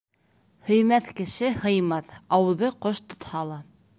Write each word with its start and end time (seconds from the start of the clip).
Һөймәҫ 0.69 1.09
кеше 1.19 1.51
һыймаҫ, 1.67 2.11
ауыҙы 2.39 2.73
ҡош 2.87 3.05
тотһа 3.13 3.47
ла 3.51 3.63